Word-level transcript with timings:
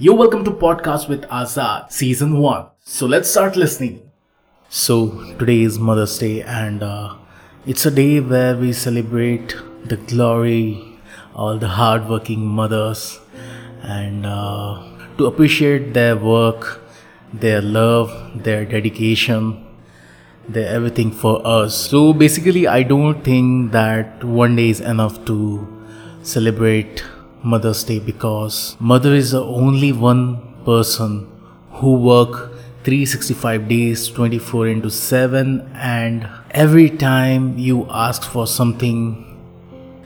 You're 0.00 0.14
welcome 0.14 0.44
to 0.44 0.52
Podcast 0.52 1.08
with 1.08 1.22
Azad, 1.22 1.90
Season 1.90 2.38
1. 2.38 2.66
So 2.84 3.06
let's 3.06 3.28
start 3.28 3.56
listening. 3.56 4.08
So, 4.68 5.34
today 5.40 5.62
is 5.62 5.80
Mother's 5.80 6.16
Day, 6.16 6.42
and 6.42 6.84
uh, 6.84 7.16
it's 7.66 7.84
a 7.84 7.90
day 7.90 8.20
where 8.20 8.56
we 8.56 8.72
celebrate 8.72 9.56
the 9.84 9.96
glory, 9.96 11.00
all 11.34 11.58
the 11.58 11.66
hardworking 11.66 12.46
mothers, 12.46 13.18
and 13.82 14.24
uh, 14.24 14.80
to 15.16 15.26
appreciate 15.26 15.94
their 15.94 16.16
work, 16.16 16.80
their 17.32 17.60
love, 17.60 18.44
their 18.44 18.64
dedication, 18.64 19.66
their 20.48 20.68
everything 20.68 21.10
for 21.10 21.44
us. 21.44 21.76
So, 21.76 22.12
basically, 22.12 22.68
I 22.68 22.84
don't 22.84 23.24
think 23.24 23.72
that 23.72 24.22
one 24.22 24.54
day 24.54 24.70
is 24.70 24.80
enough 24.80 25.24
to 25.24 25.66
celebrate 26.22 27.02
Mother's 27.42 27.84
Day 27.84 27.98
because 27.98 28.76
mother 28.80 29.14
is 29.14 29.30
the 29.30 29.44
only 29.44 29.92
one 29.92 30.42
person 30.64 31.30
who 31.72 31.94
work 31.94 32.52
365 32.84 33.68
days 33.68 34.08
24 34.08 34.68
into 34.68 34.90
7 34.90 35.70
and 35.74 36.28
every 36.50 36.90
time 36.90 37.58
you 37.58 37.86
ask 37.90 38.22
for 38.22 38.46
something 38.46 39.24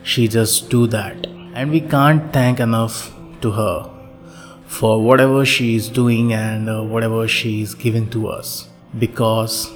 she 0.02 0.28
just 0.28 0.68
do 0.68 0.87
that. 0.88 1.26
And 1.54 1.70
we 1.70 1.80
can't 1.80 2.32
thank 2.32 2.60
enough 2.60 3.14
to 3.40 3.52
her 3.52 3.90
for 4.66 5.02
whatever 5.02 5.45
she 5.45 5.76
is 5.76 5.88
doing 5.88 6.32
and 6.32 6.68
uh, 6.68 6.82
whatever 6.82 7.28
she 7.28 7.60
is 7.62 7.74
giving 7.74 8.09
to 8.10 8.28
us 8.28 8.68
because 8.98 9.70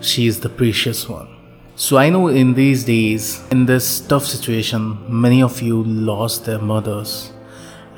she 0.00 0.26
is 0.26 0.40
the 0.40 0.48
precious 0.48 1.08
one 1.08 1.39
so 1.80 1.96
I 1.96 2.10
know 2.10 2.28
in 2.28 2.52
these 2.52 2.84
days, 2.84 3.40
in 3.50 3.64
this 3.64 4.00
tough 4.00 4.26
situation, 4.26 4.98
many 5.08 5.42
of 5.42 5.62
you 5.62 5.82
lost 5.82 6.44
their 6.44 6.58
mothers, 6.58 7.32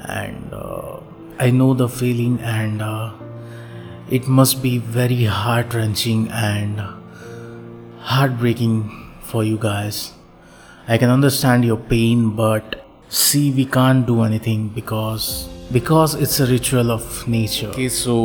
and 0.05 0.55
uh, 0.55 1.01
I 1.41 1.51
know 1.51 1.75
the 1.75 1.89
feeling, 1.89 2.39
and 2.41 2.81
uh, 2.81 3.13
it 4.09 4.29
must 4.29 4.63
be 4.63 4.79
very 4.79 5.25
heart 5.25 5.75
wrenching 5.75 6.29
and 6.29 6.81
heartbreaking 7.99 9.15
for 9.21 9.43
you 9.43 9.59
guys. 9.59 10.13
I 10.87 10.97
can 10.97 11.11
understand 11.11 11.65
your 11.65 11.79
pain, 11.79 12.37
but 12.37 12.87
see, 13.09 13.51
we 13.51 13.65
can't 13.65 14.07
do 14.07 14.23
anything 14.23 14.69
because 14.69 15.49
because 15.73 16.15
it's 16.15 16.39
a 16.39 16.47
ritual 16.47 16.93
of 16.93 17.27
nature. 17.27 17.71
Okay, 17.71 17.89
so 17.89 18.17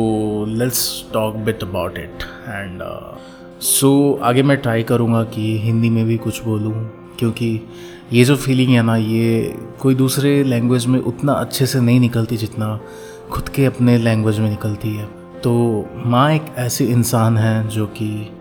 let's 0.62 1.02
talk 1.18 1.34
a 1.34 1.38
bit 1.38 1.64
about 1.64 1.98
it 1.98 2.24
and. 2.46 2.80
Uh, 2.80 3.18
so 3.60 4.16
so, 4.16 4.22
आगे 4.22 4.42
मैं 4.42 4.56
try 4.56 4.82
करूँगा 4.82 5.22
कि 5.24 5.58
हिंदी 5.58 5.90
में 5.90 6.06
भी 6.06 6.16
कुछ 6.16 6.44
बोलूँ 6.44 6.90
क्योंकि 7.18 7.60
ये 8.12 8.24
जो 8.24 8.36
फीलिंग 8.36 8.70
है 8.70 8.82
ना 8.82 8.96
ये 8.96 9.58
कोई 9.80 9.94
दूसरे 9.94 10.44
लैंग्वेज 10.44 10.86
में 10.86 11.00
उतना 11.00 11.32
अच्छे 11.32 11.66
से 11.66 11.80
नहीं 11.80 12.00
निकलती 12.00 12.36
जितना 12.36 12.80
खुद 13.30 13.48
के 13.48 13.64
अपने 13.64 13.98
लैंग्वेज 13.98 14.38
में 14.38 14.50
निकलती 14.50 14.96
है। 14.96 15.06
तो 15.44 15.84
माँ 16.06 16.32
एक 16.32 16.42
ऐसी 16.56 16.84
इंसान 16.84 17.38
है 17.38 17.68
जो 17.68 17.86
कि 17.86 18.32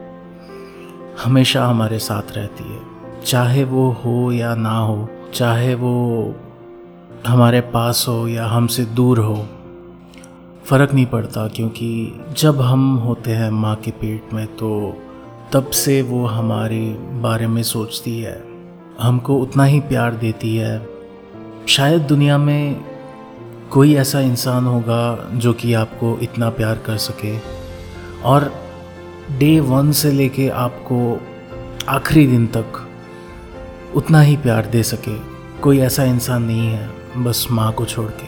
हमेशा 1.24 1.66
हमारे 1.66 2.00
साथ 2.00 2.32
रहती 2.32 2.64
है। 2.64 2.80
चाहे 3.26 3.64
वो 3.64 3.92
हो 3.92 4.32
या 4.32 4.56
ना 4.56 4.78
हो 4.78 5.10
चाहे 5.34 5.76
वो 5.76 6.36
हमारे 7.28 7.62
पास 7.62 8.06
हो 8.08 8.28
या 8.28 8.46
हमसे 8.46 8.86
दूर 8.86 9.20
हो 9.20 9.48
फ़र्क 10.66 10.94
नहीं 10.94 11.06
पड़ता 11.06 11.48
क्योंकि 11.48 12.20
जब 12.38 12.62
हम 12.62 12.96
होते 12.96 13.32
हैं 13.32 13.52
माँ 13.52 13.76
के 13.76 13.92
पेट 13.92 14.34
में 14.34 14.48
तो 14.48 14.98
तब 15.54 15.70
से 15.70 16.02
वो 16.02 16.26
हमारे 16.26 16.80
बारे 17.00 17.48
में 17.48 17.64
सोचती 17.64 18.22
है। 18.22 18.44
हमको 19.02 19.38
उतना 19.38 19.64
ही 19.64 19.80
प्यार 19.80 20.14
देती 20.14 20.58
है। 20.58 20.88
शायद 21.68 22.02
दुनिया 22.02 22.38
में 22.38 22.82
कोई 23.72 23.96
ऐसा 23.96 24.20
इंसान 24.20 24.66
होगा 24.66 25.30
जो 25.34 25.54
कि 25.54 25.74
आपको 25.74 26.20
इतना 26.22 26.50
प्यार 26.50 26.78
कर 26.78 26.98
सके। 26.98 27.38
और 28.24 28.54
डे 29.38 29.60
वन 29.60 29.92
से 29.92 30.12
लेके 30.12 30.50
आपको 30.50 31.22
आखिरी 31.90 32.28
दिन 32.28 32.48
तक 32.48 32.90
उतना 33.96 34.22
ही 34.22 34.38
प्यार 34.38 34.66
दे 34.66 34.84
सके। 34.84 35.18
कोई 35.62 35.80
ऐसा 35.80 36.04
इंसान 36.04 36.44
नहीं 36.44 36.68
है, 36.68 36.90
बस 37.18 37.48
माँ 37.52 37.72
को 37.72 37.86
छोड़ 37.86 38.12
के। 38.12 38.28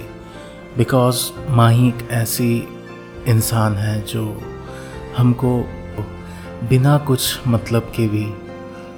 बिकॉज़ 0.77 1.25
माँ 1.49 1.71
ही 1.71 1.87
एक 1.87 2.07
ऐसी 2.11 2.67
इंसान 3.27 3.73
है 3.73 4.01
जो 4.01 4.41
हमको 5.17 5.69
बिना 6.63 6.97
कुछ 6.97 7.47
मतलब 7.47 7.91
के 7.95 8.07
भी 8.07 8.23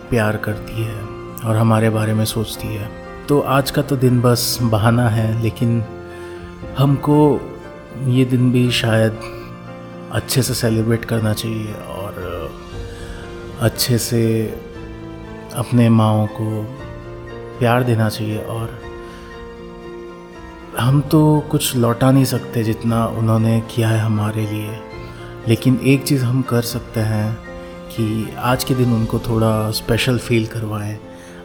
प्यार 0.09 0.37
करती 0.37 0.83
है 0.83 1.01
और 1.39 1.55
हमारे 1.55 1.89
बारे 1.89 2.13
में 2.13 2.23
सोचती 2.25 2.67
है। 2.67 2.89
तो 3.27 3.39
आज 3.39 3.71
का 3.71 3.81
तो 3.81 3.95
दिन 3.95 4.21
बस 4.21 4.57
बहाना 4.61 5.07
है, 5.09 5.41
लेकिन 5.41 5.83
हमको 6.77 7.17
ये 8.07 8.25
दिन 8.25 8.51
भी 8.51 8.71
शायद 8.71 9.19
अच्छे 10.11 10.41
से 10.41 10.53
सेलिब्रेट 10.53 11.05
करना 11.05 11.33
चाहिए 11.33 11.73
और 11.73 12.51
अच्छे 13.61 13.97
से 13.97 14.23
अपने 15.55 15.89
माओ 15.89 16.25
को 16.27 16.63
प्यार 17.59 17.83
देना 17.83 18.09
चाहिए। 18.09 18.37
और 18.37 18.79
हम 20.79 21.01
तो 21.01 21.39
कुछ 21.51 21.75
लौटा 21.75 22.11
नहीं 22.11 22.25
सकते 22.25 22.63
जितना 22.63 23.05
उन्होंने 23.07 23.59
किया 23.75 23.89
है 23.89 23.99
हमारे 23.99 24.45
लिए, 24.45 24.79
लेकिन 25.47 25.79
एक 25.83 26.03
चीज़ 26.03 26.25
हम 26.25 26.41
कर 26.41 26.61
सकते 26.61 26.99
हैं 26.99 27.50
कि 27.91 28.33
आज 28.37 28.63
के 28.63 28.75
दिन 28.75 28.93
उनको 28.93 29.19
थोड़ा 29.19 29.71
स्पेशल 29.71 30.17
फील 30.17 30.45
करवाएँ। 30.47 30.99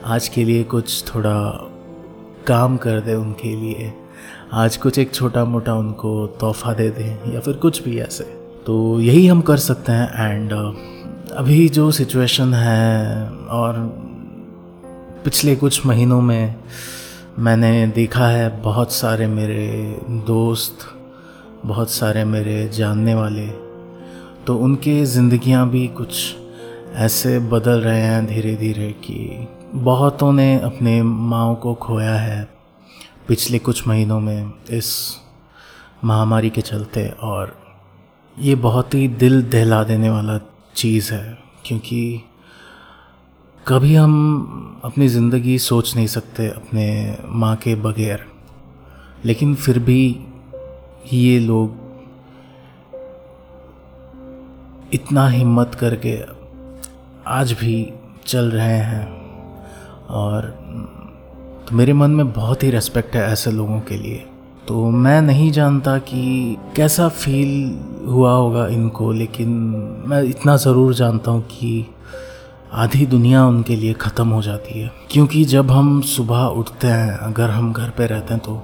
आज 0.05 0.29
के 0.29 0.45
लिए 0.45 0.65
कुछ 0.65 1.15
थोड़ा 1.15 1.39
काम 2.47 2.77
कर 2.77 3.01
दें 3.01 3.15
उनके 3.15 3.55
लिए। 3.57 3.93
आज 4.53 4.77
कुछ 4.77 4.99
एक 4.99 5.15
छोटा 5.15 5.45
मोटा 5.45 5.75
उनको 5.75 6.27
तोहफा 6.27 6.73
दे 6.73 6.89
दें, 6.91 7.35
या 7.35 7.41
फिर 7.41 7.55
कुछ 7.55 7.83
भी 7.83 7.99
ऐसे। 7.99 8.25
तो 8.67 9.01
यही 9.01 9.27
हम 9.27 9.41
कर 9.41 9.57
सकते 9.57 9.93
हैं 9.93 10.31
एंड 10.31 10.53
अभी 11.33 11.69
जो 11.69 11.91
सिचुएशन 11.91 12.55
है 12.55 13.29
और 13.31 13.75
पिछले 15.25 15.57
कुछ 15.57 15.87
महीनों 15.87 16.21
में 16.21 16.55
मैंने 17.39 17.87
देखा 17.87 18.29
है 18.29 18.63
बहुत 18.63 18.93
सारे 18.93 19.27
मेरे 19.27 20.01
दोस्त, 20.27 20.79
बहुत 21.65 21.91
सारे 21.91 22.25
मेरे 22.25 22.69
जानने 22.69 23.15
वाले 23.15 23.66
तो 24.47 24.57
उनके 24.57 25.05
ज़िंदगियाँ 25.05 25.71
भी 25.71 25.89
कुछ 25.89 26.37
ऐसे 26.95 27.39
बदल 27.39 27.81
रहे 27.81 28.01
हैं 28.01 28.27
धीरे 28.27 28.57
धीरे 28.57 28.93
कि 28.93 29.49
बहुतों 29.75 30.33
ने 30.33 30.61
अपने 30.61 31.03
माओ 31.03 31.55
को 31.55 31.75
खोया 31.75 32.15
है 32.15 32.49
पिछले 33.29 33.59
कुछ 33.59 33.89
महीनों 33.89 34.21
में 34.21 34.53
इस 34.71 35.17
महामारी 36.05 36.51
के 36.51 36.61
चलते 36.61 37.09
और 37.09 37.59
ये 38.39 38.55
बहुत 38.55 38.95
ही 38.95 39.09
दिल 39.09 39.43
दहला 39.43 39.85
देने 39.85 40.11
वाला 40.11 40.41
चीज़ 40.75 41.15
है 41.15 41.39
क्योंकि 41.65 42.23
कभी 43.69 43.95
हम 43.95 44.81
अपनी 44.85 45.09
ज़िंदगी 45.09 45.59
सोच 45.59 45.97
नहीं 45.97 46.07
सकते 46.07 46.49
अपने 46.49 47.19
माँ 47.27 47.57
के 47.57 47.75
बगैर, 47.75 48.27
लेकिन 49.25 49.55
फिर 49.55 49.79
भी 49.79 50.21
ये 51.13 51.39
लोग 51.39 51.86
इतना 54.95 55.27
हिम्मत 55.29 55.75
करके 55.75 56.17
आज 57.31 57.53
भी 57.53 57.93
चल 58.27 58.51
रहे 58.51 58.79
हैं 58.81 59.07
और 60.17 60.43
तो 61.69 61.77
मेरे 61.77 61.93
मन 61.93 62.11
में 62.11 62.33
बहुत 62.33 62.63
ही 62.63 62.71
रेस्पेक्ट 62.71 63.17
है 63.17 63.23
ऐसे 63.23 63.51
लोगों 63.51 63.81
के 63.81 63.97
लिए। 63.97 64.25
तो 64.69 64.89
मैं 64.91 65.21
नहीं 65.23 65.51
जानता 65.53 65.97
कि 66.01 66.57
कैसा 66.77 67.09
फील 67.09 68.07
हुआ 68.07 68.33
होगा 68.33 68.67
इनको, 68.69 69.11
लेकिन 69.13 69.49
मैं 70.07 70.23
इतना 70.23 70.57
ज़रूर 70.57 70.95
जानता 70.95 71.31
हूँ 71.31 71.43
कि 71.43 71.87
आधी 72.75 73.07
दुनिया 73.07 73.47
उनके 73.47 73.77
लिए 73.77 73.93
ख़त्म 73.95 74.29
हो 74.29 74.43
जाती 74.43 74.81
है। 74.81 74.91
क्योंकि 75.11 75.45
जब 75.45 75.71
हम 75.71 76.01
सुबह 76.07 76.45
उठते 76.61 76.87
हैं, 76.87 77.17
अगर 77.19 77.51
हम 77.51 77.73
घर 77.73 77.91
पे 77.91 78.07
रहते 78.07 78.35
हैं 78.35 78.43
तो 78.43 78.63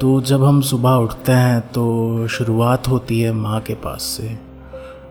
तो 0.00 0.20
जब 0.20 0.44
हम 0.44 0.60
सुबह 0.60 0.94
उठते 0.94 1.32
हैं 1.32 1.60
तो 1.68 2.26
शुरुआत 2.28 2.88
होती 2.88 3.20
है 3.20 3.32
माँ 3.32 3.60
के 3.60 3.74
पास 3.76 4.02
से। 4.16 4.36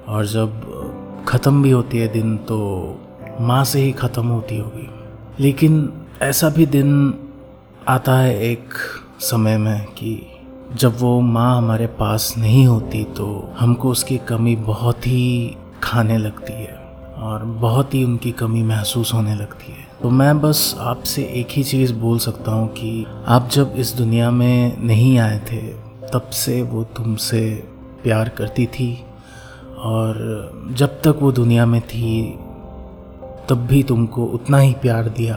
और 0.07 0.25
जब 0.25 1.25
ख़त्म 1.27 1.61
भी 1.63 1.71
होती 1.71 1.97
है 1.97 2.07
दिन 2.07 2.37
तो 2.37 2.57
माँ 3.41 3.63
से 3.63 3.81
ही 3.81 3.91
ख़त्म 3.91 4.27
होती 4.27 4.57
होगी। 4.57 4.87
लेकिन 5.39 5.93
ऐसा 6.21 6.49
भी 6.49 6.65
दिन 6.65 7.13
आता 7.87 8.17
है 8.17 8.39
एक 8.41 8.73
समय 9.19 9.57
में 9.57 9.85
कि 9.85 10.21
जब 10.75 10.97
वो 10.99 11.19
माँ 11.21 11.57
हमारे 11.57 11.87
पास 11.87 12.33
नहीं 12.37 12.65
होती 12.67 13.03
तो 13.03 13.27
हमको 13.59 13.89
उसकी 13.89 14.17
कमी 14.17 14.55
बहुत 14.55 15.07
ही 15.07 15.55
खाने 15.83 16.17
लगती 16.17 16.53
है 16.53 16.75
और 17.17 17.43
बहुत 17.43 17.93
ही 17.93 18.03
उनकी 18.03 18.31
कमी 18.31 18.63
महसूस 18.63 19.13
होने 19.13 19.35
लगती 19.35 19.71
है। 19.71 19.83
तो 20.01 20.09
मैं 20.09 20.39
बस 20.41 20.75
आपसे 20.79 21.23
एक 21.33 21.47
ही 21.51 21.63
चीज़ 21.63 21.93
बोल 21.93 22.19
सकता 22.19 22.51
हूँ 22.51 22.67
कि 22.67 23.05
आप 23.27 23.49
जब 23.51 23.73
इस 23.77 23.93
दुनिया 23.93 24.31
में 24.31 24.77
नहीं 24.77 25.17
आए 25.19 25.39
थे, 25.51 25.61
तब 26.13 26.29
से 26.33 26.61
वो 26.61 26.83
तुमसे 26.83 27.41
प्यार 28.03 28.29
करती 28.29 28.65
थी 28.65 28.89
और 29.85 30.73
जब 30.73 31.01
तक 31.01 31.19
वो 31.21 31.31
दुनिया 31.31 31.65
में 31.65 31.81
थी, 31.81 32.39
तब 33.49 33.65
भी 33.69 33.83
तुमको 33.83 34.25
उतना 34.25 34.57
ही 34.57 34.73
प्यार 34.73 35.09
दिया। 35.09 35.35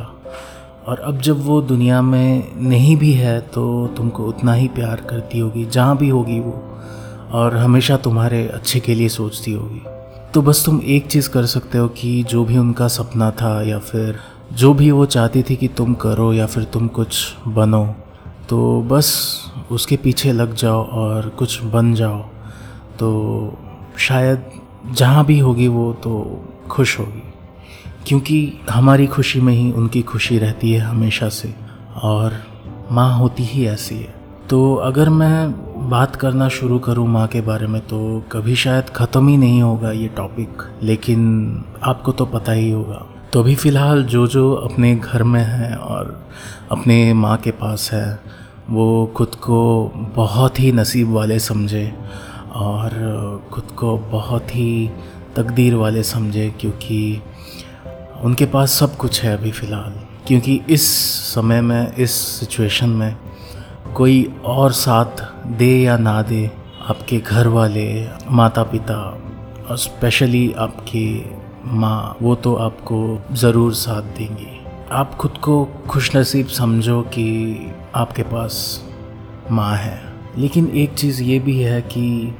और 0.88 0.98
अब 0.98 1.20
जब 1.20 1.44
वो 1.46 1.60
दुनिया 1.62 2.00
में 2.02 2.48
नहीं 2.68 2.96
भी 2.96 3.12
है 3.12 3.40
तो 3.40 3.86
तुमको 3.86 4.24
उतना 4.24 4.52
ही 4.52 4.68
प्यार 4.68 5.00
करती 5.00 5.38
होगी, 5.38 5.64
जहाँ 5.64 5.96
भी 5.96 6.08
होगी 6.08 6.40
वो। 6.40 6.62
और 7.32 7.56
हमेशा 7.56 7.96
तुम्हारे 7.96 8.46
अच्छे 8.48 8.80
के 8.80 8.94
लिए 8.94 9.08
सोचती 9.08 9.52
होगी। 9.52 9.82
तो 10.34 10.42
बस 10.42 10.64
तुम 10.66 10.80
एक 10.84 11.06
चीज़ 11.06 11.28
कर 11.30 11.46
सकते 11.46 11.78
हो 11.78 11.88
कि 11.88 12.22
जो 12.22 12.44
भी 12.44 12.58
उनका 12.58 12.88
सपना 12.88 13.30
था, 13.30 13.62
या 13.62 13.78
फिर 13.78 14.18
जो 14.52 14.74
भी 14.74 14.90
वो 14.90 15.06
चाहती 15.06 15.42
थी 15.42 15.56
कि 15.56 15.68
तुम 15.68 15.94
करो, 15.94 16.32
या 16.32 16.46
फिर 16.46 16.64
तुम 16.64 16.88
कुछ 16.88 17.34
बनो 17.48 17.84
तो 18.48 18.80
बस 18.82 19.08
उसके 19.70 19.96
पीछे 19.96 20.32
लग 20.32 20.54
जाओ 20.54 20.84
और 20.84 21.28
कुछ 21.28 21.62
बन 21.62 21.94
जाओ। 21.94 22.18
तो 22.98 23.08
शायद 23.98 24.44
जहाँ 24.94 25.24
भी 25.24 25.38
होगी 25.38 25.68
वो 25.68 25.92
तो 25.92 26.42
खुश 26.70 26.98
होगी। 26.98 27.22
क्योंकि 28.06 28.52
हमारी 28.70 29.06
खुशी 29.06 29.40
में 29.40 29.52
ही 29.52 29.70
उनकी 29.72 30.02
खुशी 30.02 30.38
रहती 30.38 30.72
है 30.72 30.80
हमेशा 30.80 31.28
से, 31.28 31.54
और 32.02 32.42
माँ 32.92 33.12
होती 33.18 33.44
ही 33.44 33.66
ऐसी 33.66 33.94
है। 33.94 34.14
तो 34.50 34.74
अगर 34.74 35.08
मैं 35.08 35.50
बात 35.90 36.16
करना 36.16 36.48
शुरू 36.48 36.78
करूँ 36.78 37.06
माँ 37.08 37.26
के 37.26 37.40
बारे 37.40 37.66
में 37.66 37.80
तो 37.80 37.98
कभी 38.32 38.54
शायद 38.56 38.88
ख़त्म 38.88 39.28
ही 39.28 39.36
नहीं 39.36 39.62
होगा 39.62 39.90
ये 39.92 40.08
टॉपिक 40.08 40.62
लेकिन 40.82 41.64
आपको 41.82 42.12
तो 42.12 42.24
पता 42.26 42.52
ही 42.52 42.70
होगा। 42.70 43.06
तो 43.32 43.40
अभी 43.40 43.54
फ़िलहाल 43.54 44.04
जो 44.04 44.26
जो 44.26 44.52
अपने 44.54 44.94
घर 44.96 45.22
में 45.22 45.42
हैं 45.42 45.74
और 45.74 46.28
अपने 46.70 47.12
माँ 47.14 47.36
के 47.36 47.50
पास 47.50 47.90
है, 47.92 48.20
वो 48.70 49.06
खुद 49.16 49.34
को 49.34 49.92
बहुत 50.16 50.60
ही 50.60 50.72
नसीब 50.72 51.12
वाले 51.12 51.38
समझे। 51.38 51.92
और 52.58 52.90
खुद 53.52 53.64
को 53.64 53.96
बहुत 53.98 54.56
ही 54.56 54.90
तकदीर 55.36 55.74
वाले 55.74 56.02
समझे 56.02 56.50
क्योंकि 56.60 57.22
उनके 58.22 58.46
पास 58.46 58.70
सब 58.70 58.96
कुछ 58.96 59.22
है 59.22 59.36
अभी 59.36 59.50
फ़िलहाल। 59.50 59.92
क्योंकि 60.26 60.60
इस 60.70 60.88
समय 61.34 61.60
में, 61.60 61.94
इस 61.94 62.10
सिचुएशन 62.10 62.88
में 62.88 63.16
कोई 63.96 64.34
और 64.44 64.72
साथ 64.72 65.22
दे 65.46 65.82
या 65.82 65.96
ना 65.96 66.22
दे 66.22 66.50
आपके 66.88 67.18
घर 67.18 67.46
वाले 67.46 68.08
माता 68.30 68.62
पिता 68.62 69.18
और 69.70 69.76
स्पेशली 69.78 70.52
आपकी 70.52 71.30
माँ, 71.64 72.16
वो 72.22 72.34
तो 72.34 72.54
आपको 72.54 73.22
ज़रूर 73.32 73.74
साथ 73.74 74.02
देंगी। 74.02 74.66
आप 74.92 75.14
खुद 75.14 75.30
को 75.30 75.64
खुश 75.64 76.16
नसीब 76.16 76.46
समझो 76.46 77.02
कि 77.02 77.58
आपके 77.94 78.22
पास 78.22 78.84
माँ 79.50 79.76
है। 79.76 80.02
लेकिन 80.38 80.68
एक 80.68 80.94
चीज़ 80.94 81.22
ये 81.22 81.38
भी 81.38 81.60
है 81.60 81.82
कि 81.82 82.34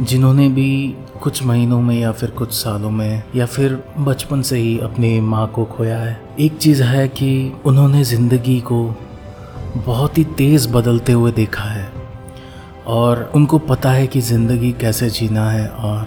जिन्होंने 0.00 0.48
भी 0.48 0.96
कुछ 1.22 1.42
महीनों 1.42 1.80
में 1.82 1.94
या 2.00 2.10
फिर 2.12 2.30
कुछ 2.30 2.52
सालों 2.52 2.90
में 2.90 3.22
या 3.36 3.46
फिर 3.46 3.72
बचपन 3.98 4.42
से 4.42 4.58
ही 4.58 4.78
अपनी 4.78 5.20
माँ 5.20 5.46
को 5.46 5.64
खोया 5.64 5.98
है। 5.98 6.20
एक 6.40 6.56
चीज़ 6.56 6.82
है 6.82 7.06
कि 7.08 7.52
उन्होंने 7.66 8.04
ज़िंदगी 8.04 8.60
को 8.60 8.82
बहुत 9.76 10.18
ही 10.18 10.24
तेज़ 10.24 10.68
बदलते 10.68 11.12
हुए 11.12 11.32
देखा 11.32 11.64
है 11.64 11.88
और 12.86 13.30
उनको 13.34 13.58
पता 13.58 13.90
है 13.90 14.06
कि 14.06 14.20
ज़िंदगी 14.20 14.72
कैसे 14.72 15.10
जीना 15.10 15.50
है 15.50 15.68
और 15.68 16.06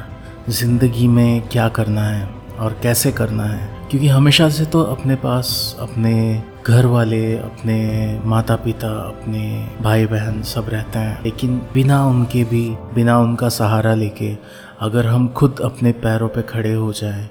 ज़िंदगी 0.50 1.08
में 1.08 1.42
क्या 1.48 1.68
करना 1.70 2.04
है 2.04 2.30
और 2.60 2.80
कैसे 2.84 3.12
करना 3.12 3.44
है। 3.44 3.70
क्योंकि 3.90 4.08
हमेशा 4.08 4.50
से 4.50 4.66
तो 4.66 4.82
अपने 4.84 5.16
पास 5.16 5.78
अपने 5.80 6.44
घर 6.68 6.86
वाले 6.86 7.38
अपने 7.38 7.78
माता 8.26 8.56
पिता 8.56 8.88
अपने 8.88 9.68
भाई 9.82 10.06
बहन 10.06 10.42
सब 10.42 10.66
रहते 10.70 11.00
हैं। 11.00 11.24
लेकिन 11.24 11.62
बिना 11.74 12.06
उनके 12.06 12.44
भी, 12.44 12.70
बिना 12.96 13.20
उनका 13.20 13.50
सहारा 13.50 13.94
लेके 13.96 14.38
अगर 14.82 15.06
हम 15.06 15.28
खुद 15.28 15.60
अपने 15.64 15.92
पैरों 15.92 16.28
पे 16.28 16.42
खड़े 16.42 16.74
हो 16.74 16.92
जाएँ 16.94 17.30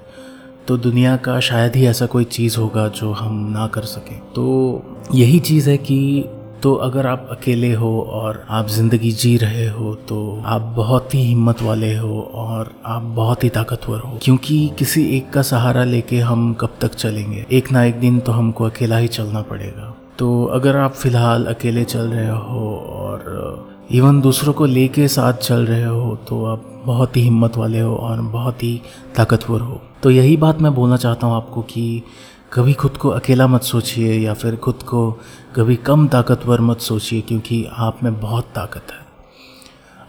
तो 0.68 0.76
दुनिया 0.76 1.16
का 1.16 1.40
शायद 1.40 1.76
ही 1.76 1.86
ऐसा 1.86 2.06
कोई 2.06 2.24
चीज़ 2.24 2.58
होगा 2.58 2.88
जो 2.88 3.12
हम 3.12 3.38
ना 3.50 3.66
कर 3.66 3.82
सकें। 3.82 4.18
तो 4.18 4.82
यही 5.14 5.38
चीज़ 5.38 5.70
है 5.70 5.76
कि 5.78 6.24
तो 6.62 6.72
अगर 6.74 7.06
आप 7.06 7.28
अकेले 7.30 7.72
हो 7.74 7.90
और 8.12 8.42
आप 8.50 8.66
ज़िंदगी 8.68 9.10
जी 9.12 9.36
रहे 9.36 9.68
हो 9.68 9.94
तो 10.08 10.18
आप 10.46 10.62
बहुत 10.76 11.14
ही 11.14 11.22
हिम्मत 11.22 11.62
वाले 11.62 11.94
हो 11.96 12.20
और 12.34 12.72
आप 12.86 13.02
बहुत 13.16 13.44
ही 13.44 13.48
ताकतवर 13.48 13.98
हो। 13.98 14.18
क्योंकि 14.22 14.70
किसी 14.78 15.04
एक 15.16 15.30
का 15.32 15.42
सहारा 15.42 15.84
लेके 15.84 16.18
हम 16.20 16.52
कब 16.54 16.76
तक 16.80 16.94
चलेंगे? 16.94 17.44
एक 17.52 17.72
ना 17.72 17.84
एक 17.84 18.00
दिन 18.00 18.18
तो 18.20 18.32
हमको 18.32 18.64
अकेला 18.64 18.96
ही 18.96 19.08
चलना 19.08 19.42
पड़ेगा। 19.42 19.94
तो 20.18 20.44
अगर 20.44 20.76
आप 20.76 20.94
फ़िलहाल 20.94 21.46
अकेले 21.46 21.84
चल 21.84 22.08
रहे 22.08 22.28
हो 22.28 22.76
और 22.90 23.68
इवन 23.92 24.20
दूसरों 24.20 24.52
को 24.52 24.66
लेके 24.66 25.08
साथ 25.08 25.32
चल 25.34 25.66
रहे 25.66 25.84
हो 25.84 26.16
तो 26.28 26.44
आप 26.46 26.66
बहुत 26.86 27.16
ही 27.16 27.22
हिम्मत 27.22 27.56
वाले 27.56 27.80
हो 27.80 27.94
और 27.94 28.20
बहुत 28.22 28.62
ही 28.62 28.80
ताकतवर 29.16 29.60
हो। 29.60 29.80
तो 30.02 30.10
यही 30.10 30.36
बात 30.36 30.60
मैं 30.60 30.74
बोलना 30.74 30.96
चाहता 30.96 31.26
हूँ 31.26 31.36
आपको 31.36 31.62
कि 31.62 32.02
कभी 32.52 32.72
खुद 32.72 32.96
को 32.96 33.08
अकेला 33.08 33.46
मत 33.46 33.62
सोचिए 33.62 34.12
या 34.14 34.32
फिर 34.34 34.56
खुद 34.56 34.82
को 34.82 35.10
कभी 35.56 35.76
कम 35.76 36.06
ताकतवर 36.08 36.60
मत 36.60 36.78
सोचिए 36.78 37.20
क्योंकि 37.20 37.64
आप 37.72 38.02
में 38.02 38.20
बहुत 38.20 38.44
ताकत 38.44 38.92
है। 38.92 39.06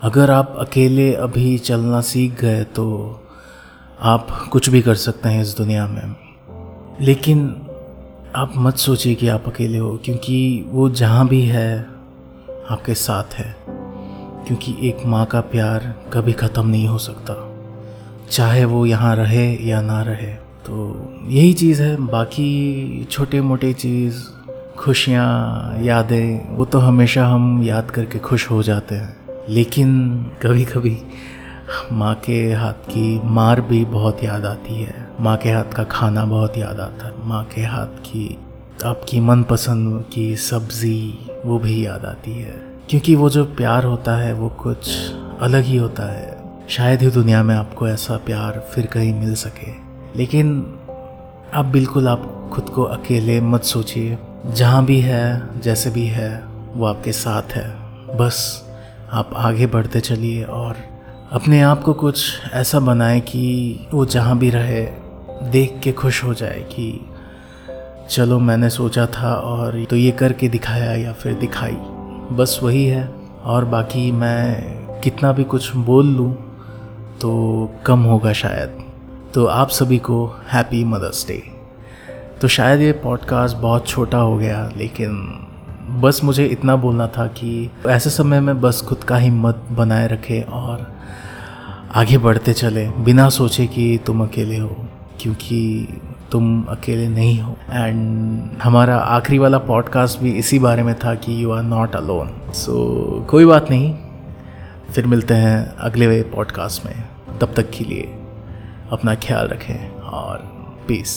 अगर 0.01 0.31
आप 0.31 0.55
अकेले 0.59 1.13
अभी 1.15 1.57
चलना 1.57 2.01
सीख 2.01 2.39
गए 2.41 2.63
तो 2.63 2.87
आप 4.01 4.49
कुछ 4.51 4.69
भी 4.69 4.81
कर 4.81 4.95
सकते 4.95 5.29
हैं 5.29 5.41
इस 5.41 5.55
दुनिया 5.57 5.87
में। 5.87 6.15
लेकिन 7.01 7.47
आप 8.35 8.53
मत 8.57 8.77
सोचिए 8.77 9.15
कि 9.15 9.27
आप 9.27 9.47
अकेले 9.47 9.77
हो 9.77 9.95
क्योंकि 10.05 10.65
वो 10.67 10.89
जहाँ 10.89 11.27
भी 11.27 11.41
है, 11.41 11.79
आपके 12.69 12.93
साथ 12.95 13.33
है। 13.33 13.55
क्योंकि 13.67 14.75
एक 14.81 15.05
माँ 15.05 15.25
का 15.25 15.41
प्यार 15.41 15.93
कभी 16.13 16.33
ख़त्म 16.33 16.67
नहीं 16.67 16.87
हो 16.87 16.97
सकता, 16.97 17.35
चाहे 18.31 18.65
वो 18.65 18.85
यहाँ 18.85 19.15
रहे 19.15 19.51
या 19.69 19.81
ना 19.81 20.01
रहे। 20.01 20.50
तो 20.65 21.05
यही 21.27 21.53
चीज़ 21.53 21.81
है। 21.81 21.95
बाकी 21.95 23.07
छोटे 23.11 23.41
मोटे 23.41 23.73
चीज़, 23.73 24.23
खुशियाँ, 24.77 25.73
यादें, 25.81 26.55
वो 26.55 26.65
तो 26.65 26.79
हमेशा 26.79 27.27
हम 27.27 27.63
याद 27.63 27.91
करके 27.91 28.19
खुश 28.19 28.51
हो 28.51 28.63
जाते 28.63 28.95
हैं। 28.95 29.17
लेकिन 29.49 30.17
कभी 30.41 30.65
कभी 30.65 30.97
माँ 31.91 32.15
के 32.15 32.53
हाथ 32.53 32.73
की 32.73 33.21
मार 33.23 33.61
भी 33.61 33.85
बहुत 33.85 34.23
याद 34.23 34.45
आती 34.45 34.83
है। 34.83 35.09
माँ 35.19 35.37
के 35.37 35.49
हाथ 35.49 35.63
का 35.63 35.83
खाना 35.83 36.25
बहुत 36.25 36.57
याद 36.57 36.79
आता 36.79 37.07
है। 37.07 37.13
माँ 37.23 37.43
के 37.43 37.61
हाथ 37.61 37.87
की, 37.87 38.37
आपकी 38.85 39.19
मनपसंद 39.19 40.05
की 40.13 40.35
सब्ज़ी, 40.35 41.19
वो 41.45 41.59
भी 41.59 41.85
याद 41.85 42.05
आती 42.05 42.31
है। 42.31 42.63
क्योंकि 42.89 43.15
वो 43.15 43.29
जो 43.29 43.45
प्यार 43.45 43.83
होता 43.83 44.17
है, 44.17 44.33
वो 44.33 44.49
कुछ 44.49 45.11
अलग 45.41 45.63
ही 45.63 45.77
होता 45.77 46.11
है। 46.13 46.37
शायद 46.69 47.01
ही 47.01 47.07
दुनिया 47.07 47.43
में 47.43 47.55
आपको 47.55 47.87
ऐसा 47.87 48.17
प्यार 48.17 48.67
फिर 48.71 48.85
कहीं 48.85 49.19
मिल 49.19 49.33
सके। 49.33 49.90
लेकिन 50.15 50.61
अब 51.53 51.65
बिल्कुल 51.65 52.07
आप 52.07 52.49
खुद 52.53 52.69
को 52.69 52.83
अकेले 52.83 53.41
मत 53.41 53.63
सोचिए। 53.63 54.17
जहाँ 54.51 54.85
भी 54.85 54.99
है, 55.01 55.49
जैसे 55.61 55.89
भी 55.89 56.05
है, 56.07 56.43
वो 56.73 56.85
आपके 56.85 57.11
साथ 57.11 57.43
है। 57.43 57.69
बस 58.17 58.67
आप 59.11 59.29
आगे 59.35 59.67
बढ़ते 59.67 59.99
चलिए 59.99 60.43
और 60.43 60.77
अपने 61.31 61.61
आप 61.61 61.81
को 61.81 61.93
कुछ 61.93 62.41
ऐसा 62.53 62.79
बनाए 62.79 63.19
कि 63.19 63.79
वो 63.93 64.05
जहाँ 64.05 64.37
भी 64.37 64.49
रहे, 64.49 64.85
देख 65.43 65.79
के 65.83 65.91
खुश 65.91 66.23
हो 66.23 66.33
जाए 66.33 66.59
कि 66.59 67.09
चलो 68.09 68.39
मैंने 68.39 68.69
सोचा 68.69 69.05
था 69.05 69.33
और 69.33 69.85
तो 69.89 69.95
ये 69.95 70.11
करके 70.11 70.49
दिखाया 70.49 70.95
या 70.95 71.13
फिर 71.13 71.33
दिखाई। 71.33 71.77
बस 72.35 72.59
वही 72.63 72.85
है। 72.85 73.21
और 73.43 73.65
बाकी 73.65 74.11
मैं 74.11 74.61
कितना 75.01 75.31
भी 75.31 75.43
कुछ 75.43 75.75
बोल 75.75 76.05
लूँ 76.05 76.33
तो 77.21 77.71
कम 77.85 77.99
होगा 77.99 78.33
शायद। 78.33 78.90
तो 79.33 79.45
आप 79.45 79.69
सभी 79.69 79.97
को 79.97 80.25
हैप्पी 80.51 80.83
मदर्स 80.83 81.27
डे 81.27 81.41
तो 82.41 82.47
शायद 82.47 82.81
ये 82.81 82.91
पॉडकास्ट 82.91 83.57
बहुत 83.57 83.87
छोटा 83.87 84.17
हो 84.17 84.37
गया, 84.37 84.71
लेकिन 84.77 85.11
बस 86.01 86.19
मुझे 86.23 86.45
इतना 86.45 86.75
बोलना 86.75 87.07
था 87.07 87.27
कि 87.27 87.69
ऐसे 87.87 88.09
समय 88.09 88.39
में 88.39 88.61
बस 88.61 88.81
खुद 88.81 89.03
का 89.03 89.17
हिम्मत 89.17 89.65
बनाए 89.71 90.07
रखें 90.07 90.43
और 90.43 90.85
आगे 91.95 92.17
बढ़ते 92.17 92.53
चले, 92.53 92.87
बिना 92.89 93.29
सोचे 93.29 93.67
कि 93.67 93.99
तुम 94.05 94.23
अकेले 94.23 94.57
हो, 94.57 94.75
क्योंकि 95.21 95.87
तुम 96.31 96.63
अकेले 96.63 97.07
नहीं 97.07 97.39
हो। 97.39 97.55
एंड 97.71 98.61
हमारा 98.63 98.97
आखिरी 98.97 99.37
वाला 99.37 99.57
पॉडकास्ट 99.57 100.19
भी 100.19 100.31
इसी 100.31 100.59
बारे 100.59 100.83
में 100.83 100.95
था 100.95 101.15
कि 101.15 101.43
you 101.43 101.51
are 101.51 101.63
not 101.63 101.95
alone 101.95 102.31
so 102.53 103.27
कोई 103.29 103.45
बात 103.45 103.69
नहीं, 103.69 103.95
फिर 104.91 105.05
मिलते 105.05 105.33
हैं 105.33 105.75
अगले 105.75 106.21
पॉडकास्ट 106.21 106.85
में। 106.85 107.03
तब 107.41 107.53
तक 107.55 107.69
के 107.69 107.85
लिए। 107.85 108.17
अपना 108.91 109.15
ख्याल 109.15 109.47
रखें 109.47 109.89
और 109.99 110.39
पीस 110.87 111.13